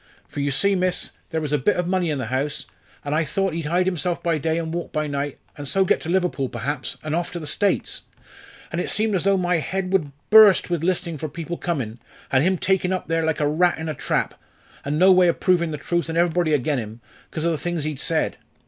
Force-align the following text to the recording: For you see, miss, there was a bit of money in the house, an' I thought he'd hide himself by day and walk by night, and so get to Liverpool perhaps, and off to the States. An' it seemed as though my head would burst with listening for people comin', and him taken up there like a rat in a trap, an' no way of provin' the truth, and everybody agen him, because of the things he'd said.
For 0.27 0.39
you 0.39 0.49
see, 0.49 0.73
miss, 0.73 1.11
there 1.29 1.41
was 1.41 1.53
a 1.53 1.59
bit 1.59 1.75
of 1.75 1.85
money 1.85 2.09
in 2.09 2.17
the 2.17 2.25
house, 2.25 2.65
an' 3.05 3.13
I 3.13 3.23
thought 3.23 3.53
he'd 3.53 3.67
hide 3.67 3.85
himself 3.85 4.23
by 4.23 4.39
day 4.39 4.57
and 4.57 4.73
walk 4.73 4.91
by 4.91 5.05
night, 5.05 5.37
and 5.55 5.67
so 5.67 5.85
get 5.85 6.01
to 6.01 6.09
Liverpool 6.09 6.49
perhaps, 6.49 6.97
and 7.03 7.15
off 7.15 7.31
to 7.33 7.39
the 7.39 7.45
States. 7.45 8.01
An' 8.71 8.79
it 8.79 8.89
seemed 8.89 9.13
as 9.13 9.25
though 9.25 9.37
my 9.37 9.57
head 9.57 9.93
would 9.93 10.11
burst 10.31 10.71
with 10.71 10.83
listening 10.83 11.19
for 11.19 11.29
people 11.29 11.55
comin', 11.55 11.99
and 12.31 12.43
him 12.43 12.57
taken 12.57 12.91
up 12.91 13.09
there 13.09 13.21
like 13.23 13.39
a 13.39 13.47
rat 13.47 13.77
in 13.77 13.87
a 13.87 13.93
trap, 13.93 14.33
an' 14.83 14.97
no 14.97 15.11
way 15.11 15.27
of 15.27 15.39
provin' 15.39 15.69
the 15.69 15.77
truth, 15.77 16.09
and 16.09 16.17
everybody 16.17 16.51
agen 16.55 16.79
him, 16.79 17.01
because 17.29 17.45
of 17.45 17.51
the 17.51 17.57
things 17.59 17.83
he'd 17.83 17.99
said. 17.99 18.37